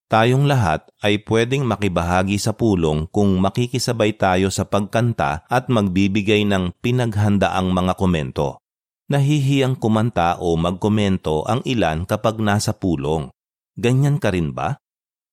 Tayong 0.07 0.47
lahat 0.47 0.87
ay 1.03 1.27
pwedeng 1.27 1.67
makibahagi 1.67 2.39
sa 2.39 2.55
pulong 2.55 3.11
kung 3.11 3.43
makikisabay 3.43 4.15
tayo 4.15 4.55
sa 4.55 4.63
pagkanta 4.63 5.43
at 5.51 5.67
magbibigay 5.67 6.47
ng 6.47 6.79
pinaghandaang 6.79 7.75
mga 7.75 7.99
komento 7.99 8.63
nahihiyang 9.07 9.79
kumanta 9.79 10.39
o 10.43 10.59
magkomento 10.59 11.47
ang 11.47 11.63
ilan 11.63 12.03
kapag 12.05 12.43
nasa 12.43 12.75
pulong. 12.75 13.31
Ganyan 13.79 14.19
ka 14.19 14.35
rin 14.35 14.51
ba? 14.51 14.83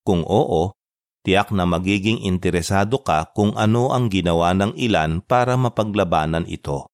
Kung 0.06 0.22
oo, 0.22 0.76
tiyak 1.26 1.50
na 1.50 1.66
magiging 1.66 2.22
interesado 2.22 3.02
ka 3.02 3.32
kung 3.34 3.56
ano 3.58 3.90
ang 3.90 4.12
ginawa 4.12 4.54
ng 4.54 4.78
ilan 4.78 5.24
para 5.24 5.58
mapaglabanan 5.58 6.46
ito. 6.46 6.86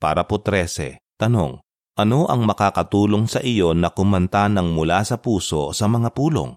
Para 0.00 0.26
po 0.26 0.40
13, 0.40 0.98
tanong, 1.20 1.62
ano 1.98 2.30
ang 2.30 2.44
makakatulong 2.48 3.28
sa 3.28 3.40
iyo 3.44 3.76
na 3.76 3.92
kumanta 3.92 4.48
ng 4.48 4.72
mula 4.72 5.04
sa 5.04 5.20
puso 5.20 5.76
sa 5.76 5.88
mga 5.88 6.12
pulong? 6.12 6.56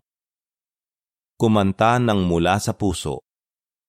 Kumanta 1.36 2.00
ng 2.00 2.24
mula 2.24 2.60
sa 2.62 2.72
puso 2.72 3.26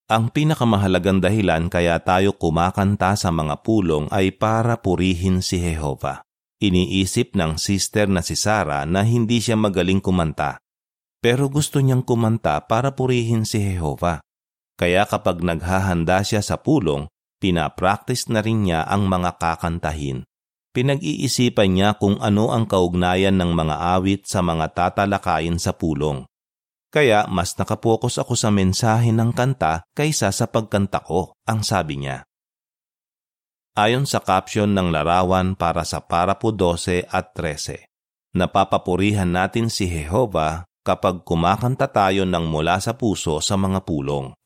ang 0.07 0.31
pinakamahalagang 0.31 1.19
dahilan 1.19 1.67
kaya 1.67 1.99
tayo 1.99 2.31
kumakanta 2.39 3.19
sa 3.19 3.35
mga 3.35 3.67
pulong 3.67 4.07
ay 4.15 4.31
para 4.31 4.79
purihin 4.79 5.43
si 5.43 5.59
Jehova. 5.59 6.23
Iniisip 6.63 7.35
ng 7.35 7.59
sister 7.59 8.07
na 8.07 8.23
si 8.23 8.39
Sarah 8.39 8.87
na 8.87 9.03
hindi 9.03 9.43
siya 9.43 9.59
magaling 9.59 9.99
kumanta. 9.99 10.63
Pero 11.19 11.51
gusto 11.51 11.83
niyang 11.83 12.07
kumanta 12.07 12.63
para 12.71 12.95
purihin 12.95 13.43
si 13.43 13.59
Jehova. 13.59 14.23
Kaya 14.79 15.11
kapag 15.11 15.43
naghahanda 15.43 16.23
siya 16.23 16.39
sa 16.39 16.55
pulong, 16.55 17.11
pinapractice 17.43 18.31
na 18.31 18.47
rin 18.47 18.63
niya 18.63 18.87
ang 18.87 19.11
mga 19.11 19.43
kakantahin. 19.43 20.23
Pinag-iisipan 20.77 21.73
niya 21.73 21.97
kung 21.97 22.21
ano 22.21 22.53
ang 22.53 22.69
kaugnayan 22.69 23.33
ng 23.41 23.49
mga 23.57 23.97
awit 23.97 24.29
sa 24.29 24.45
mga 24.45 24.77
tatalakayin 24.77 25.57
sa 25.57 25.73
pulong. 25.73 26.29
Kaya 26.93 27.25
mas 27.33 27.57
nakapokus 27.57 28.21
ako 28.21 28.37
sa 28.37 28.53
mensahe 28.53 29.09
ng 29.09 29.33
kanta 29.33 29.89
kaysa 29.97 30.29
sa 30.37 30.45
pagkanta 30.53 31.01
ko, 31.01 31.33
ang 31.49 31.65
sabi 31.65 32.05
niya. 32.05 32.29
Ayon 33.73 34.05
sa 34.05 34.21
caption 34.21 34.69
ng 34.77 34.93
larawan 34.93 35.57
para 35.57 35.81
sa 35.89 36.05
parapo 36.05 36.53
12 36.53 37.09
at 37.09 37.33
13, 37.33 38.37
napapapurihan 38.37 39.33
natin 39.33 39.73
si 39.73 39.89
Jehova 39.89 40.69
kapag 40.85 41.25
kumakanta 41.25 41.89
tayo 41.89 42.29
ng 42.29 42.45
mula 42.53 42.77
sa 42.85 42.93
puso 42.93 43.41
sa 43.41 43.57
mga 43.57 43.81
pulong. 43.81 44.37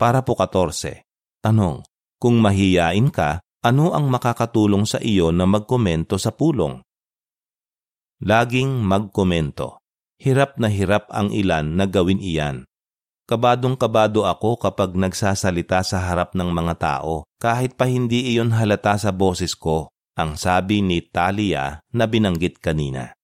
Para 0.00 0.24
po 0.24 0.32
14, 0.32 1.04
tanong, 1.44 1.84
kung 2.16 2.40
mahiyain 2.40 3.12
ka, 3.12 3.43
ano 3.64 3.96
ang 3.96 4.12
makakatulong 4.12 4.84
sa 4.84 5.00
iyo 5.00 5.32
na 5.32 5.48
magkomento 5.48 6.20
sa 6.20 6.36
pulong? 6.36 6.84
Laging 8.20 8.84
magkomento. 8.84 9.80
Hirap 10.20 10.60
na 10.60 10.68
hirap 10.68 11.08
ang 11.08 11.32
ilan 11.32 11.72
na 11.72 11.88
gawin 11.88 12.20
iyan. 12.20 12.68
Kabadong-kabado 13.24 14.28
ako 14.28 14.60
kapag 14.60 14.92
nagsasalita 14.92 15.80
sa 15.80 15.96
harap 15.96 16.36
ng 16.36 16.52
mga 16.52 16.74
tao, 16.76 17.24
kahit 17.40 17.72
pa 17.72 17.88
hindi 17.88 18.36
iyon 18.36 18.52
halata 18.52 19.00
sa 19.00 19.16
boses 19.16 19.56
ko, 19.56 19.88
ang 20.14 20.36
sabi 20.36 20.84
ni 20.84 21.00
Talia 21.00 21.80
na 21.96 22.04
binanggit 22.04 22.60
kanina. 22.60 23.16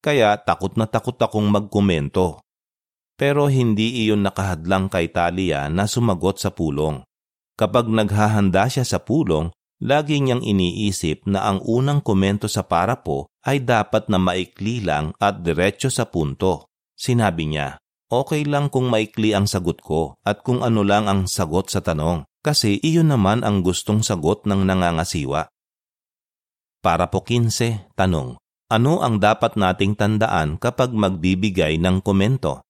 Kaya 0.00 0.40
takot 0.40 0.74
na 0.80 0.88
takot 0.88 1.20
akong 1.20 1.52
magkomento. 1.52 2.40
Pero 3.16 3.48
hindi 3.52 4.08
iyon 4.08 4.24
nakahadlang 4.24 4.88
kay 4.88 5.12
Talia 5.12 5.68
na 5.68 5.84
sumagot 5.84 6.40
sa 6.40 6.48
pulong. 6.52 7.04
Kapag 7.56 7.88
naghahanda 7.88 8.68
siya 8.68 8.84
sa 8.84 9.00
pulong, 9.00 9.48
Lagi 9.76 10.24
niyang 10.24 10.40
iniisip 10.40 11.28
na 11.28 11.52
ang 11.52 11.60
unang 11.60 12.00
komento 12.00 12.48
sa 12.48 12.64
parapo 12.64 13.28
ay 13.44 13.60
dapat 13.60 14.08
na 14.08 14.16
maikli 14.16 14.80
lang 14.80 15.12
at 15.20 15.44
diretso 15.44 15.92
sa 15.92 16.08
punto. 16.08 16.72
Sinabi 16.96 17.44
niya, 17.44 17.76
okay 18.08 18.48
lang 18.48 18.72
kung 18.72 18.88
maikli 18.88 19.36
ang 19.36 19.44
sagot 19.44 19.84
ko 19.84 20.16
at 20.24 20.40
kung 20.40 20.64
ano 20.64 20.80
lang 20.80 21.04
ang 21.12 21.28
sagot 21.28 21.68
sa 21.68 21.84
tanong 21.84 22.24
kasi 22.40 22.80
iyon 22.80 23.12
naman 23.12 23.44
ang 23.44 23.60
gustong 23.60 24.00
sagot 24.00 24.48
ng 24.48 24.64
nangangasiwa. 24.64 25.52
Para 26.80 27.12
po 27.12 27.20
15, 27.20 27.92
tanong, 27.92 28.40
ano 28.72 28.92
ang 29.04 29.20
dapat 29.20 29.60
nating 29.60 29.98
tandaan 29.98 30.56
kapag 30.56 30.94
magbibigay 30.96 31.76
ng 31.76 32.00
komento? 32.00 32.64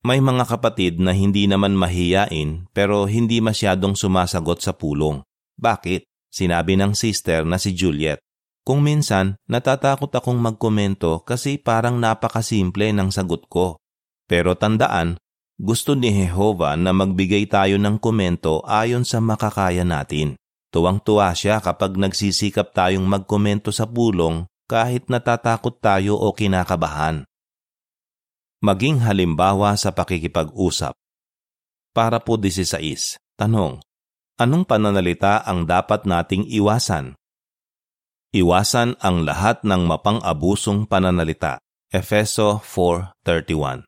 May 0.00 0.24
mga 0.24 0.48
kapatid 0.48 0.96
na 0.96 1.12
hindi 1.12 1.44
naman 1.44 1.76
mahiyain 1.76 2.72
pero 2.72 3.04
hindi 3.04 3.44
masyadong 3.44 3.98
sumasagot 3.98 4.64
sa 4.64 4.72
pulong. 4.72 5.20
Bakit? 5.58 6.06
Sinabi 6.34 6.74
ng 6.74 6.98
sister 6.98 7.46
na 7.46 7.62
si 7.62 7.70
Juliet. 7.70 8.18
Kung 8.64 8.80
minsan, 8.80 9.38
natatakot 9.46 10.10
akong 10.10 10.40
magkomento 10.40 11.20
kasi 11.22 11.60
parang 11.60 12.00
napakasimple 12.00 12.90
ng 12.96 13.12
sagot 13.12 13.46
ko. 13.46 13.78
Pero 14.24 14.56
tandaan, 14.56 15.20
gusto 15.54 15.94
ni 15.94 16.10
Jehova 16.10 16.74
na 16.74 16.90
magbigay 16.90 17.46
tayo 17.46 17.78
ng 17.78 18.00
komento 18.02 18.64
ayon 18.66 19.06
sa 19.06 19.22
makakaya 19.22 19.86
natin. 19.86 20.34
Tuwang-tuwa 20.74 21.30
siya 21.38 21.62
kapag 21.62 21.94
nagsisikap 21.94 22.74
tayong 22.74 23.06
magkomento 23.06 23.70
sa 23.70 23.86
pulong 23.86 24.42
kahit 24.66 25.06
natatakot 25.06 25.78
tayo 25.78 26.18
o 26.18 26.34
kinakabahan. 26.34 27.22
Maging 28.64 29.04
halimbawa 29.04 29.76
sa 29.78 29.94
pakikipag-usap. 29.94 30.96
Para 31.94 32.18
po 32.18 32.34
16. 32.34 33.20
Tanong, 33.38 33.78
Anong 34.34 34.66
pananalita 34.66 35.46
ang 35.46 35.62
dapat 35.62 36.10
nating 36.10 36.50
iwasan? 36.50 37.14
Iwasan 38.34 38.98
ang 38.98 39.22
lahat 39.22 39.62
ng 39.62 39.86
mapang-abusong 39.86 40.90
pananalita. 40.90 41.62
Efeso 41.86 42.58
4.31 42.58 43.86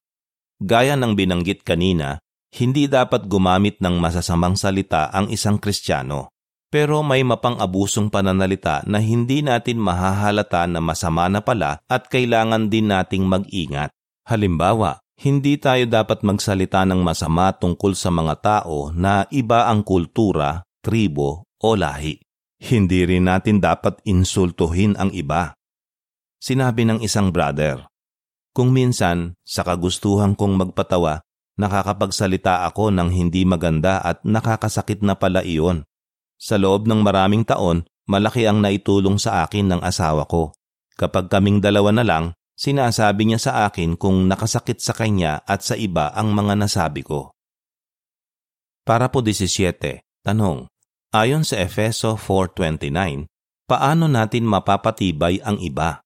Gaya 0.62 0.94
ng 0.94 1.18
binanggit 1.18 1.66
kanina, 1.66 2.22
hindi 2.54 2.86
dapat 2.86 3.26
gumamit 3.26 3.82
ng 3.82 3.98
masasamang 3.98 4.54
salita 4.54 5.10
ang 5.10 5.34
isang 5.34 5.58
Kristiyano. 5.58 6.30
Pero 6.70 7.02
may 7.02 7.26
mapang-abusong 7.26 8.06
pananalita 8.06 8.86
na 8.86 9.02
hindi 9.02 9.42
natin 9.42 9.82
mahahalata 9.82 10.62
na 10.70 10.78
masama 10.78 11.26
na 11.26 11.42
pala 11.42 11.82
at 11.90 12.06
kailangan 12.06 12.70
din 12.70 12.94
nating 12.94 13.26
mag-ingat. 13.26 13.90
Halimbawa, 14.22 15.02
hindi 15.16 15.56
tayo 15.56 15.88
dapat 15.88 16.20
magsalita 16.20 16.84
ng 16.84 17.00
masama 17.00 17.48
tungkol 17.56 17.96
sa 17.96 18.12
mga 18.12 18.34
tao 18.44 18.92
na 18.92 19.24
iba 19.32 19.64
ang 19.64 19.80
kultura, 19.80 20.68
tribo 20.84 21.48
o 21.56 21.72
lahi. 21.72 22.20
Hindi 22.60 23.04
rin 23.04 23.28
natin 23.28 23.60
dapat 23.60 24.00
insultuhin 24.04 24.96
ang 24.96 25.12
iba. 25.12 25.56
Sinabi 26.36 26.84
ng 26.84 27.00
isang 27.00 27.32
brother, 27.32 27.88
Kung 28.52 28.72
minsan, 28.72 29.36
sa 29.44 29.64
kagustuhan 29.64 30.36
kong 30.36 30.56
magpatawa, 30.56 31.24
nakakapagsalita 31.56 32.68
ako 32.68 32.92
ng 32.92 33.08
hindi 33.12 33.44
maganda 33.48 34.00
at 34.00 34.20
nakakasakit 34.24 35.00
na 35.00 35.16
pala 35.16 35.40
iyon. 35.44 35.84
Sa 36.36 36.60
loob 36.60 36.84
ng 36.84 37.00
maraming 37.00 37.44
taon, 37.48 37.88
malaki 38.04 38.44
ang 38.44 38.60
naitulong 38.60 39.16
sa 39.16 39.44
akin 39.44 39.72
ng 39.72 39.80
asawa 39.80 40.28
ko. 40.28 40.52
Kapag 40.96 41.28
kaming 41.28 41.60
dalawa 41.60 41.92
na 41.92 42.04
lang, 42.04 42.24
Sinasabi 42.56 43.28
niya 43.28 43.36
sa 43.36 43.52
akin 43.68 44.00
kung 44.00 44.24
nakasakit 44.24 44.80
sa 44.80 44.96
kanya 44.96 45.44
at 45.44 45.60
sa 45.60 45.76
iba 45.76 46.08
ang 46.16 46.32
mga 46.32 46.56
nasabi 46.56 47.04
ko. 47.04 47.36
Para 48.80 49.12
po 49.12 49.20
17, 49.20 50.00
tanong. 50.24 50.64
Ayon 51.12 51.44
sa 51.44 51.60
Efeso 51.60 52.16
4.29, 52.16 53.28
paano 53.68 54.08
natin 54.08 54.48
mapapatibay 54.48 55.44
ang 55.44 55.60
iba? 55.60 56.00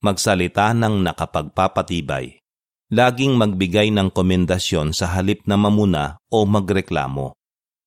Magsalita 0.00 0.72
ng 0.72 1.04
nakapagpapatibay. 1.04 2.40
Laging 2.88 3.36
magbigay 3.36 3.92
ng 3.92 4.16
komendasyon 4.16 4.96
sa 4.96 5.12
halip 5.12 5.44
na 5.44 5.60
mamuna 5.60 6.16
o 6.32 6.48
magreklamo. 6.48 7.36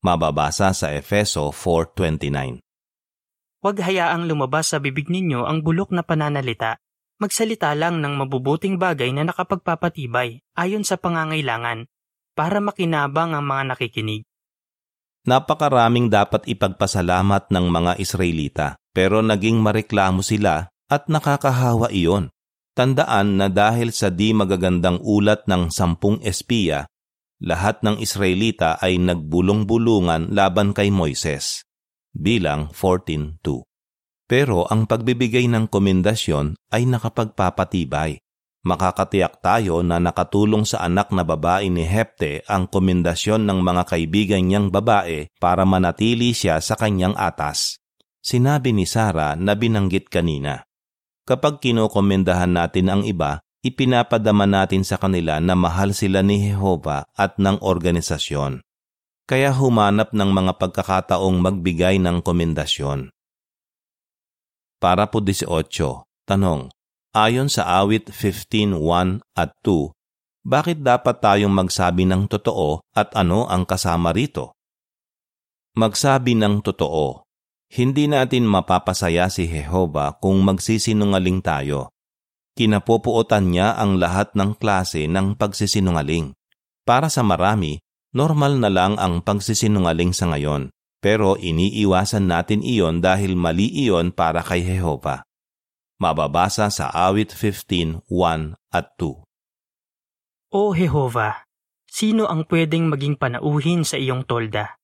Mababasa 0.05 0.77
sa 0.77 0.93
Efeso 0.93 1.49
4.29. 1.49 2.61
Huwag 3.65 3.77
hayaang 3.81 4.29
lumabas 4.29 4.69
sa 4.69 4.77
bibig 4.77 5.09
ninyo 5.09 5.41
ang 5.41 5.65
bulok 5.65 5.89
na 5.89 6.05
pananalita 6.05 6.77
magsalita 7.17 7.73
lang 7.73 8.01
ng 8.01 8.13
mabubuting 8.13 8.77
bagay 8.77 9.09
na 9.13 9.25
nakapagpapatibay 9.25 10.41
ayon 10.53 10.85
sa 10.85 10.97
pangangailangan 11.01 11.89
para 12.37 12.61
makinabang 12.61 13.33
ang 13.33 13.45
mga 13.45 13.63
nakikinig. 13.73 14.23
Napakaraming 15.27 16.07
dapat 16.07 16.47
ipagpasalamat 16.47 17.51
ng 17.51 17.65
mga 17.67 17.91
Israelita 17.99 18.67
pero 18.95 19.19
naging 19.19 19.59
mareklamo 19.59 20.23
sila 20.23 20.71
at 20.87 21.11
nakakahawa 21.11 21.91
iyon. 21.91 22.31
Tandaan 22.77 23.41
na 23.41 23.49
dahil 23.49 23.89
sa 23.91 24.13
di 24.13 24.31
magagandang 24.31 25.01
ulat 25.01 25.49
ng 25.49 25.73
sampung 25.73 26.21
espiya, 26.21 26.85
lahat 27.41 27.81
ng 27.81 27.99
Israelita 27.99 28.77
ay 28.77 29.01
nagbulong-bulungan 29.01 30.31
laban 30.31 30.77
kay 30.77 30.93
Moises. 30.93 31.65
Bilang 32.13 32.69
14.2 32.71 33.66
pero 34.27 34.67
ang 34.67 34.85
pagbibigay 34.85 35.47
ng 35.47 35.71
komendasyon 35.71 36.59
ay 36.75 36.83
nakapagpapatibay. 36.83 38.19
Makakatiyak 38.67 39.39
tayo 39.39 39.79
na 39.79 39.95
nakatulong 39.95 40.67
sa 40.67 40.83
anak 40.83 41.15
na 41.15 41.23
babae 41.23 41.71
ni 41.71 41.87
Hepte 41.87 42.43
ang 42.51 42.67
komendasyon 42.67 43.47
ng 43.47 43.63
mga 43.63 43.83
kaibigan 43.87 44.43
niyang 44.43 44.67
babae 44.67 45.31
para 45.39 45.63
manatili 45.63 46.35
siya 46.35 46.59
sa 46.59 46.75
kanyang 46.75 47.15
atas. 47.15 47.79
Sinabi 48.19 48.75
ni 48.75 48.83
Sara 48.83 49.39
na 49.39 49.55
binanggit 49.55 50.11
kanina. 50.11 50.67
Kapag 51.23 51.63
kinokomendahan 51.63 52.51
natin 52.51 52.91
ang 52.91 53.01
iba, 53.07 53.39
ipinapadama 53.63 54.43
natin 54.43 54.83
sa 54.83 54.99
kanila 54.99 55.39
na 55.39 55.55
mahal 55.55 55.95
sila 55.95 56.19
ni 56.19 56.51
Jehova 56.51 57.07
at 57.15 57.39
ng 57.39 57.63
organisasyon. 57.63 58.59
Kaya 59.27 59.55
humanap 59.55 60.11
ng 60.11 60.27
mga 60.27 60.59
pagkakataong 60.59 61.39
magbigay 61.39 62.03
ng 62.03 62.19
komendasyon. 62.19 63.15
Para 64.77 65.09
po 65.09 65.17
18, 65.17 65.49
tanong, 66.29 66.69
ayon 67.09 67.49
sa 67.49 67.81
awit 67.81 68.13
15.1 68.13 69.25
at 69.33 69.57
2, 69.65 69.89
bakit 70.45 70.85
dapat 70.85 71.17
tayong 71.17 71.49
magsabi 71.49 72.05
ng 72.05 72.29
totoo 72.29 72.85
at 72.93 73.09
ano 73.17 73.49
ang 73.49 73.65
kasama 73.65 74.13
rito? 74.13 74.53
Magsabi 75.73 76.37
ng 76.37 76.61
totoo. 76.61 77.25
Hindi 77.67 78.05
natin 78.05 78.45
mapapasaya 78.45 79.27
si 79.33 79.49
Jehova 79.49 80.15
kung 80.21 80.39
magsisinungaling 80.45 81.41
tayo. 81.41 81.91
Kinapupuotan 82.55 83.49
niya 83.49 83.75
ang 83.75 83.99
lahat 83.99 84.37
ng 84.37 84.55
klase 84.55 85.09
ng 85.09 85.35
pagsisinungaling. 85.35 86.37
Para 86.87 87.11
sa 87.11 87.25
marami, 87.25 87.81
normal 88.15 88.61
na 88.61 88.69
lang 88.69 88.95
ang 89.01 89.25
pagsisinungaling 89.25 90.15
sa 90.15 90.31
ngayon. 90.31 90.71
Pero 90.97 91.37
iniiwasan 91.37 92.25
natin 92.25 92.65
iyon 92.65 93.05
dahil 93.05 93.37
mali 93.37 93.69
iyon 93.69 94.09
para 94.09 94.41
kay 94.41 94.65
Jehova. 94.65 95.21
Mababasa 96.01 96.69
sa 96.73 96.89
awit 96.89 97.33
15.1 97.33 98.05
at 98.73 98.93
2. 98.97 99.25
O 100.53 100.61
Jehova, 100.73 101.45
sino 101.85 102.25
ang 102.25 102.45
pwedeng 102.49 102.89
maging 102.89 103.17
panauhin 103.17 103.85
sa 103.85 103.97
iyong 103.97 104.25
tolda? 104.25 104.77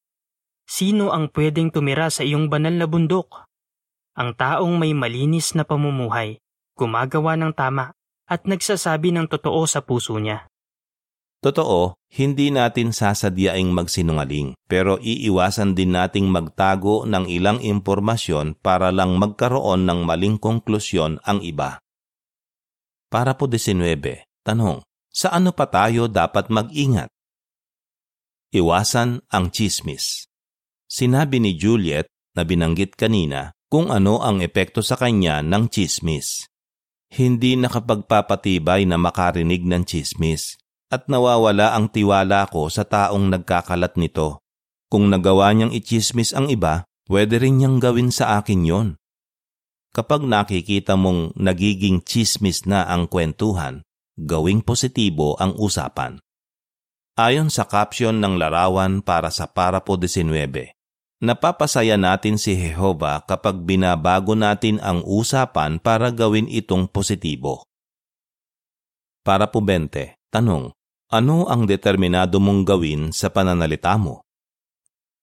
Sino 0.69 1.09
ang 1.09 1.33
pwedeng 1.33 1.73
tumira 1.73 2.13
sa 2.13 2.21
iyong 2.21 2.49
banal 2.49 2.77
na 2.77 2.87
bundok? 2.89 3.45
Ang 4.13 4.37
taong 4.37 4.77
may 4.77 4.93
malinis 4.93 5.57
na 5.57 5.65
pamumuhay, 5.65 6.37
gumagawa 6.77 7.33
ng 7.37 7.53
tama, 7.57 7.97
at 8.29 8.45
nagsasabi 8.45 9.09
ng 9.13 9.25
totoo 9.25 9.65
sa 9.65 9.81
puso 9.81 10.17
niya. 10.21 10.45
Totoo, 11.43 11.99
hindi 12.15 12.55
natin 12.55 12.95
sasadyaing 12.95 13.67
magsinungaling, 13.75 14.55
pero 14.63 14.95
iiwasan 15.03 15.75
din 15.75 15.91
nating 15.91 16.31
magtago 16.31 17.03
ng 17.03 17.27
ilang 17.27 17.59
impormasyon 17.59 18.55
para 18.63 18.95
lang 18.95 19.19
magkaroon 19.19 19.83
ng 19.83 20.07
maling 20.07 20.39
konklusyon 20.39 21.19
ang 21.27 21.43
iba. 21.43 21.83
Para 23.11 23.35
po 23.35 23.51
19, 23.51 24.23
tanong, 24.47 24.87
sa 25.11 25.35
ano 25.35 25.51
pa 25.51 25.67
tayo 25.67 26.07
dapat 26.07 26.47
mag-ingat? 26.47 27.11
Iwasan 28.55 29.27
ang 29.27 29.51
chismis. 29.51 30.31
Sinabi 30.87 31.43
ni 31.43 31.59
Juliet 31.59 32.07
na 32.39 32.47
binanggit 32.47 32.95
kanina 32.95 33.51
kung 33.67 33.91
ano 33.91 34.23
ang 34.23 34.39
epekto 34.39 34.79
sa 34.79 34.95
kanya 34.95 35.43
ng 35.43 35.67
chismis. 35.67 36.47
Hindi 37.11 37.59
nakapagpapatibay 37.59 38.87
na 38.87 38.95
makarinig 38.95 39.67
ng 39.67 39.83
chismis 39.83 40.62
at 40.91 41.07
nawawala 41.07 41.75
ang 41.75 41.91
tiwala 41.91 42.47
ko 42.51 42.67
sa 42.67 42.83
taong 42.83 43.29
nagkakalat 43.29 43.95
nito. 43.99 44.43
Kung 44.91 45.09
nagawa 45.09 45.49
niyang 45.53 45.73
ichismis 45.73 46.35
ang 46.37 46.49
iba, 46.49 46.85
pwede 47.09 47.41
rin 47.41 47.59
niyang 47.61 47.81
gawin 47.81 48.13
sa 48.13 48.37
akin 48.37 48.61
yon. 48.63 48.89
Kapag 49.93 50.25
nakikita 50.25 50.97
mong 50.97 51.37
nagiging 51.37 52.01
chismis 52.01 52.65
na 52.65 52.85
ang 52.89 53.05
kwentuhan, 53.05 53.85
gawing 54.17 54.61
positibo 54.65 55.37
ang 55.37 55.53
usapan. 55.57 56.17
Ayon 57.13 57.53
sa 57.53 57.69
caption 57.69 58.17
ng 58.17 58.41
larawan 58.41 59.05
para 59.05 59.29
sa 59.29 59.45
Parapo 59.45 59.93
19, 60.01 60.73
napapasaya 61.21 61.93
natin 61.93 62.41
si 62.41 62.57
Jehova 62.57 63.21
kapag 63.21 63.61
binabago 63.61 64.33
natin 64.33 64.81
ang 64.81 65.05
usapan 65.05 65.77
para 65.77 66.09
gawin 66.09 66.49
itong 66.49 66.89
positibo. 66.89 67.69
Para 69.21 69.45
po 69.45 69.61
20, 69.61 70.17
tanong, 70.33 70.73
ano 71.13 71.45
ang 71.45 71.69
determinado 71.69 72.41
mong 72.41 72.65
gawin 72.65 73.13
sa 73.13 73.29
pananalita 73.29 73.93
mo? 74.01 74.25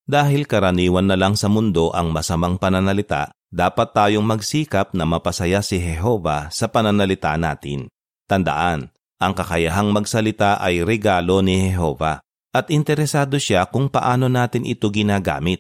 Dahil 0.07 0.47
karaniwan 0.47 1.11
na 1.11 1.19
lang 1.19 1.35
sa 1.35 1.51
mundo 1.51 1.91
ang 1.91 2.15
masamang 2.15 2.63
pananalita, 2.63 3.35
dapat 3.51 3.91
tayong 3.91 4.23
magsikap 4.23 4.95
na 4.95 5.03
mapasaya 5.03 5.59
si 5.67 5.83
Jehova 5.83 6.47
sa 6.55 6.71
pananalita 6.71 7.35
natin. 7.35 7.91
Tandaan, 8.31 8.95
ang 9.19 9.33
kakayahang 9.35 9.91
magsalita 9.91 10.63
ay 10.63 10.87
regalo 10.87 11.43
ni 11.43 11.71
Jehova 11.71 12.23
at 12.51 12.71
interesado 12.71 13.39
siya 13.39 13.67
kung 13.67 13.91
paano 13.91 14.31
natin 14.31 14.63
ito 14.67 14.91
ginagamit. 14.91 15.59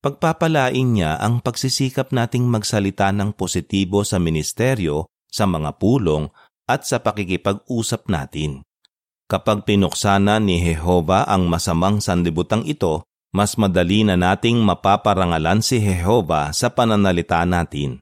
Pagpapalain 0.00 0.88
niya 0.96 1.20
ang 1.20 1.40
pagsisikap 1.44 2.12
nating 2.12 2.48
magsalita 2.48 3.12
ng 3.12 3.36
positibo 3.36 4.04
sa 4.04 4.16
ministeryo, 4.16 5.08
sa 5.28 5.44
mga 5.44 5.76
pulong 5.76 6.32
at 6.68 6.84
sa 6.84 7.00
pakikipag-usap 7.00 8.08
natin. 8.08 8.67
Kapag 9.28 9.68
pinuksana 9.68 10.40
ni 10.40 10.56
Jehova 10.56 11.28
ang 11.28 11.52
masamang 11.52 12.00
sanlibutang 12.00 12.64
ito, 12.64 13.04
mas 13.28 13.60
madali 13.60 14.00
na 14.00 14.16
nating 14.16 14.56
mapaparangalan 14.64 15.60
si 15.60 15.84
Jehova 15.84 16.48
sa 16.56 16.72
pananalita 16.72 17.44
natin. 17.44 18.00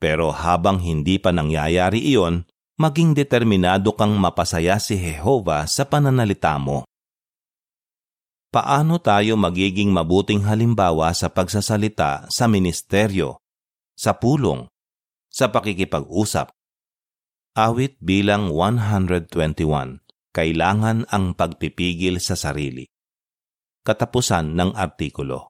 Pero 0.00 0.32
habang 0.32 0.80
hindi 0.80 1.20
pa 1.20 1.28
nangyayari 1.28 2.00
iyon, 2.00 2.48
maging 2.80 3.12
determinado 3.12 3.92
kang 3.92 4.16
mapasaya 4.16 4.80
si 4.80 4.96
Jehova 4.96 5.68
sa 5.68 5.84
pananalita 5.84 6.56
mo. 6.56 6.88
Paano 8.48 8.96
tayo 8.96 9.36
magiging 9.36 9.92
mabuting 9.92 10.48
halimbawa 10.48 11.12
sa 11.12 11.28
pagsasalita 11.28 12.32
sa 12.32 12.48
ministeryo, 12.48 13.36
sa 13.92 14.16
pulong, 14.16 14.64
sa 15.28 15.52
pakikipag-usap? 15.52 16.48
Awit 17.60 18.00
bilang 18.00 18.48
121 18.48 19.99
kailangan 20.30 21.08
ang 21.10 21.34
pagpipigil 21.34 22.22
sa 22.22 22.38
sarili. 22.38 22.86
Katapusan 23.80 24.52
ng 24.54 24.70
artikulo. 24.76 25.40